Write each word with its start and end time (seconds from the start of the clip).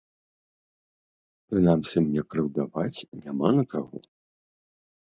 Прынамсі, 1.51 1.97
мне 2.07 2.21
крыўдаваць 2.33 3.05
няма 3.23 3.49
на 3.63 3.71
каго. 3.75 3.97